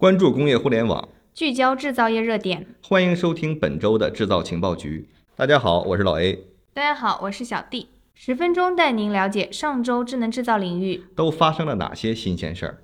[0.00, 2.64] 关注工业互联网，聚焦制造业热点。
[2.84, 5.08] 欢迎收听本周的制造情报局。
[5.34, 6.38] 大家好，我是老 A。
[6.72, 7.88] 大家好，我是小 D。
[8.14, 12.78] 十分钟带您了解上周智能制造领域都发生了哪些新鲜事儿。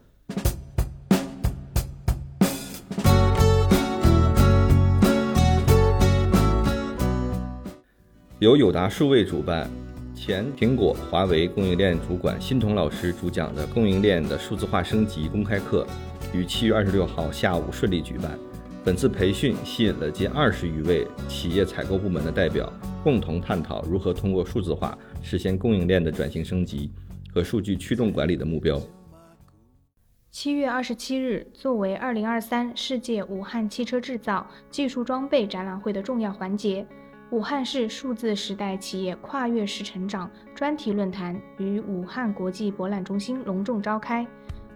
[8.40, 9.70] 由友达数位主办，
[10.16, 15.86] 前苹果、华为供应链主管辛彤老师主讲的供应链的数字化升级公开课，
[16.34, 18.36] 于七月二十六号下午顺利举办。
[18.84, 22.70] 本次培训吸引了近二十余位企业采购部门的代表，
[23.02, 26.90] 共同探讨如何通过数字化实现供应链的转型升级
[27.32, 28.78] 和数据驱动管理的目标。
[30.30, 36.84] 七月二十七日，作为二零二三世界武汉汽车制造技术装备展览会的重要环节。
[37.30, 44.26] 武汉市数字时代企业跨越式成长专题论坛于武汉国际博览中心隆重召开。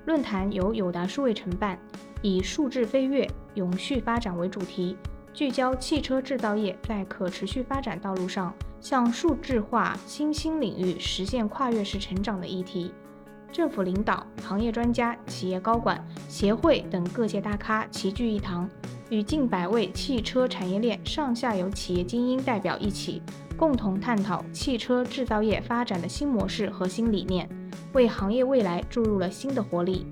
[0.09, 1.79] 论坛由友达数位承办，
[2.23, 4.97] 以“数字飞跃，永续发展”为主题，
[5.35, 12.91] 聚焦汽车制造业在可持续发展道路上向数字化新兴领域实现跨越式成长的议题。
[13.53, 18.67] 政府领导、行业专家、企业高管、协会等各界大咖齐聚一堂。
[19.11, 23.21] 与近百位汽车产业链上下游企业精英代表一起，
[23.59, 27.47] 共同探讨汽车制造业发展的新模式和新理念，
[27.93, 30.07] 为行业未来注入了新的活力。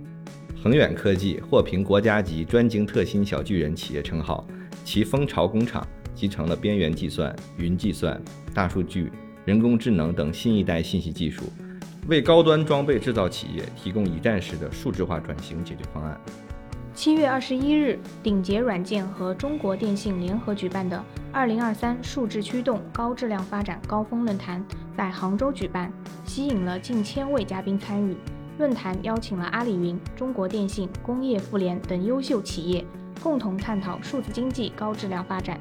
[0.62, 4.46] 恒远科技获评国家级专精特新小巨人企业称号，
[4.84, 8.20] 其蜂巢工厂集成了边缘计算、云计算、
[8.54, 9.12] 大数据、
[9.44, 11.44] 人工智能等新一代信息技术，
[12.08, 16.20] 为高端装备制造企业提供一站式的数字化转型解决方案。
[16.97, 24.64] 七月二十一日，鼎捷软件和中国电信联合举办的二零二三数字驱动高质量发展高峰论坛
[24.97, 25.92] 在杭州举办，
[26.25, 28.16] 吸引了近千位嘉宾参与。
[28.56, 32.83] 论坛邀请了阿里云、中国电信、工业妇联等优秀企业，
[33.22, 35.60] 共同探讨数字经济高质量发展。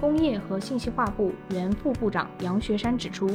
[0.00, 3.28] 工业和信息化部原副部长杨学山指出，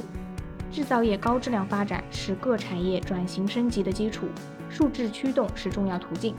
[0.72, 4.28] 制造业高质量发展是各产业转型升级的基础，
[4.70, 6.34] 数字驱动是重要途径。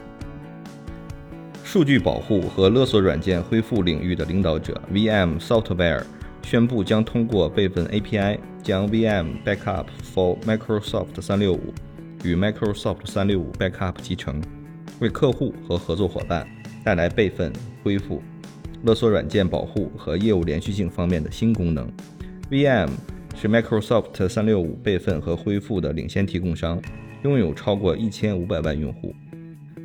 [1.72, 6.04] 数据保护和勒索软件恢复领域的领导者 VM Software
[6.42, 11.58] 宣布，将通过备份 API，将 VM Backup for Microsoft 365
[12.24, 14.38] 与 Microsoft 365 Backup 集成，
[15.00, 16.46] 为客户和合作伙伴
[16.84, 17.50] 带来备份、
[17.82, 18.20] 恢复、
[18.82, 21.90] 勒索软件保护和业务连续性方面的新功能。
[22.50, 22.90] VM
[23.34, 26.78] 是 Microsoft 365备份和恢复的领先提供商，
[27.22, 29.14] 拥有超过一千五百万用户。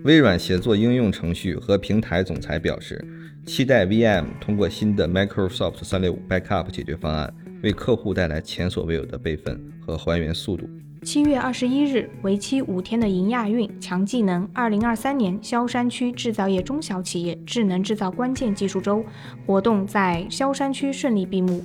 [0.07, 3.05] 微软协作应用程序和平台总裁表示，
[3.45, 10.65] 期待 VM 通过新的 Microsoft 365 Backup 解决方案，为客户带来前所未有的备份和还原速度。
[11.01, 19.03] 七月二十一日，为期五天的迎亚运强技能二零二三年萧山区制造业中小企业智能制造关键技术周
[19.45, 21.61] 活动在萧山区顺利闭幕。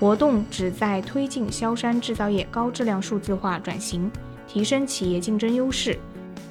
[0.00, 4.10] 活动旨在推进萧山制造业高质量数字化转型，
[4.48, 5.96] 提升企业竞争优势。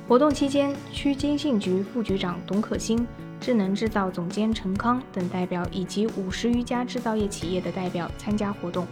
[0.08, 3.08] 活动期间，区经信局副局长董可欣、
[3.42, 8.86] 智能制造总监陈康等代表以及五十余家制造业企业的代表参加活动。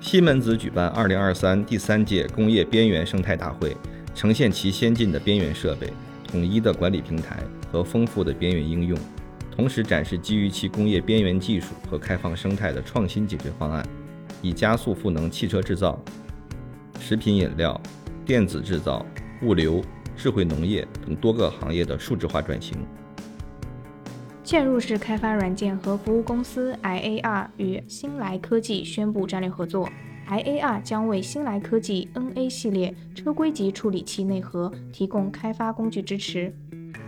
[0.00, 3.76] 西门子举办二零二三第三届工业边缘生态大会，
[4.14, 5.92] 呈现其先进的边缘设备、
[6.26, 8.98] 统一的管理平台和丰富的边缘应用，
[9.54, 13.86] 同时展示基于其工业边缘技术和开放生态的创新解决方案，
[14.40, 16.02] 以加速赋能汽车制造、
[16.98, 17.78] 食品饮料、
[18.24, 19.04] 电子制造、
[19.42, 19.84] 物流。
[20.18, 22.76] 智慧农业等多个行业的数字化转型。
[24.44, 29.88] 嵌入式开发软件和服务公司 IAR 与新来科技宣布战略合作
[30.28, 36.52] ，IAR 将为新来科技 NA 系列车规级处理器内核提供开发工具支持。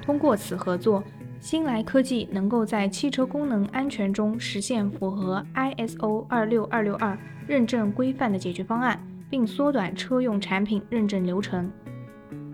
[0.00, 1.02] 通过此合作，
[1.40, 11.70] 新来科技能够在汽车功能安全中实现符合 ISO 二六二六二认证规范的解决方案，并缩短车用产品认证流程。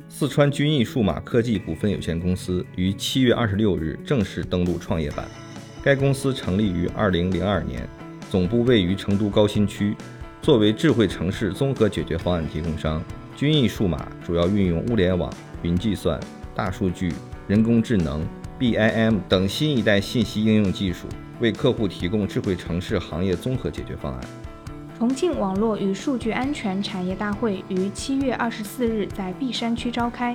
[0.09, 5.29] 四川军艺数码科技股份有限公司于七月二十六日正式登陆创业板。
[5.83, 7.87] 该公司成立于二零零二年，
[8.31, 9.95] 总部位于成都高新区。
[10.41, 13.03] 作为智慧城市综合解决方案提供商，
[13.37, 15.33] 军艺数码主要运用物联网、
[15.63, 16.19] 云计算、
[16.55, 17.13] 大数据、
[17.49, 18.25] 人工智能、
[18.59, 21.09] BIM 等新一代信息应用技术，
[21.41, 24.21] 为客户提供智慧城市行业综合解决方案。
[24.99, 30.35] 重庆网络与数据安全产业大会于七月二十四日在璧山区召开。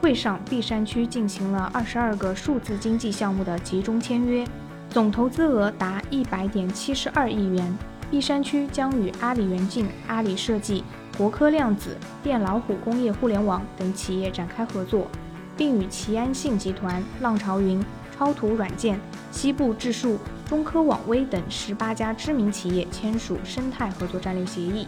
[0.00, 4.44] 会上，璧山区进行了二十二个数字经济项目的集中签约，
[4.88, 7.78] 总投资额达一百点七十二亿元。
[8.10, 10.82] 璧山区将与阿里元镜、阿里设计、
[11.16, 15.06] 国科量子、电老虎工业互联网等企业展开合作。
[15.56, 17.84] 并与齐安信集团、浪潮云、
[18.16, 18.98] 超图软件、
[19.30, 20.18] 西部智数、
[20.50, 24.84] 中科网微等十八家知名企业签署生态合作战略协议。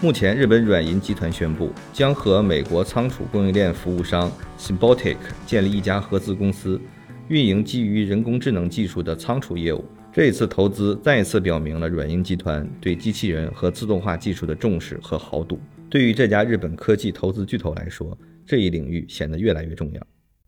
[0.00, 6.80] 目前，日本软银集团宣布将和美国仓储供应链服务商 Symbotic 建立一家合资公司，
[7.28, 9.84] 运营基于人工智能技术的仓储业务。
[10.10, 15.60] 这一次投资再一次表明了软银集团对机器人和自动化技术的重视和豪赌。
[15.90, 18.16] 对于这家日本科技投资巨头来说，
[18.46, 20.00] 这一领域显得越来越重要。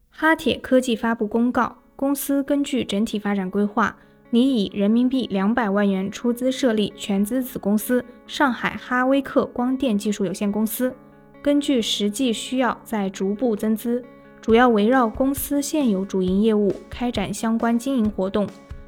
[0.08, 3.94] 哈铁科技发布公告，公司根据整体发展规划。
[4.34, 10.92] 拟以人民币两百万元出资设立全资子公司上海哈威克光电技术有限公司，
[11.40, 14.04] 根据实际需要在逐步增资，
[14.40, 18.44] 主要围绕公司现有主营业务开展相关经营活动，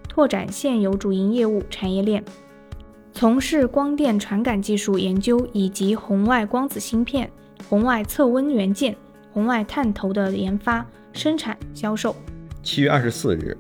[0.08, 2.24] 拓展现有主营业务产业链，
[3.12, 7.30] 从事光电传感技术研究以及红外光子芯片、
[7.68, 8.96] 红外测温元件、
[9.30, 12.16] 红外探头的研发、生产、销售。
[12.64, 13.56] 七月二十四日。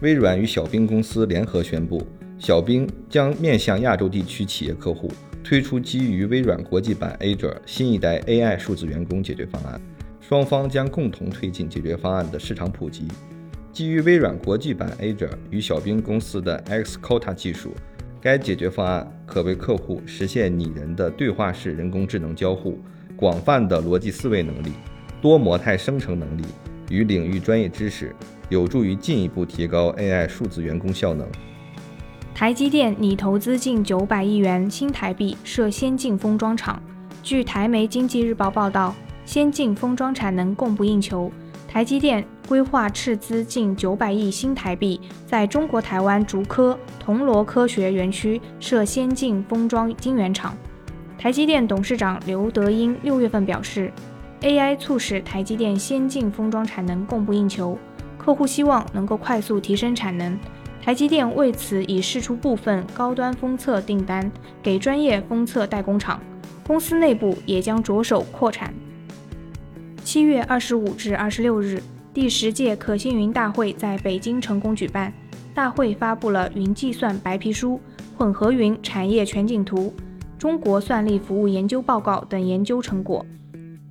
[0.00, 2.02] 微软与小冰公司联合宣布，
[2.38, 5.12] 小冰将面向亚洲地区企业客户
[5.44, 9.78] 推出基于微软国际版 Azure 新一代 AI 数字员工解决方案。
[10.22, 13.08] 双方将共同推进解决方案的市场普及。
[13.72, 17.74] 基于微软国际版 Azure 与小冰公司的 Xcota 技术，
[18.22, 22.78] 该解决方案可为客户实现拟人的对话式人工智能交互、
[23.16, 24.72] 广泛的逻辑思维能力、
[25.20, 26.44] 多模态生成能力
[26.90, 28.14] 与领域专业知识。
[28.50, 31.26] 有助于进一步提高 AI 数字员工效能。
[32.34, 36.82] 台积电拟投资近九百亿元新台币设先进封装厂。
[37.22, 38.94] 据台媒经济日报报道，
[39.24, 41.30] 先进封装产能供不应求，
[41.68, 50.56] 台积电规划斥资近九百亿新台币，在中国台湾竹科铜锣科学园区设先进封装晶圆厂。
[51.16, 53.92] 台积电董事长刘德英六月份表示
[54.42, 57.78] ，AI 促使台积电先进封装产能供不应求。
[58.18, 60.38] 客户希望能够快速提升产能，
[60.82, 64.30] 台积电为此已释出部分高端封测订单
[64.62, 66.20] 给专业封测代工厂，
[66.66, 68.72] 公司内部也将着手扩产。
[70.04, 71.82] 七月二十五至二十六日，
[72.12, 75.12] 第十届可信云大会在北京成功举办，
[75.54, 77.80] 大会发布了云计算白皮书、
[78.18, 79.94] 混合云产业全景图、
[80.38, 83.24] 中国算力服务研究报告等研究成果。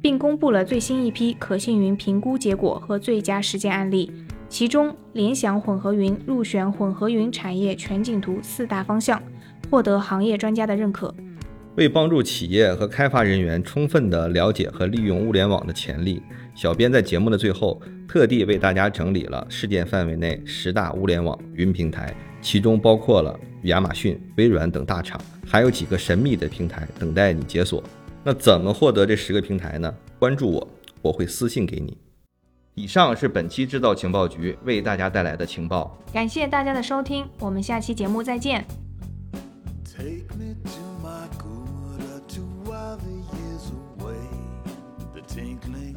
[0.02, 4.12] 并公布了最新一批可信云评估结果和最佳实践案例，
[4.48, 9.22] 其中联想混合云入选混合云产业全景图四大方向，
[9.70, 11.14] 获得行业专家的认可。
[11.76, 16.22] 为帮助企业和开发人员充分地了解和利用物联网的潜力，
[16.56, 27.82] 小编在节目的最后特地为大家整理了事件范围内十大物联网云平台，其中包括了亚马逊、微软等大厂，还有几个神秘的平台等待你解锁。
[28.30, 29.92] 那怎么获得这十个平台呢？
[30.20, 30.68] 关注我，
[31.02, 31.98] 我会私信给你。
[32.76, 38.64] 以上是本期制造情报局为大家带来的情报，感谢大家的收听，我们下期节目再见。
[39.84, 40.70] Take me to
[41.04, 43.00] my good, to the
[43.34, 44.14] years away,
[45.16, 45.89] the.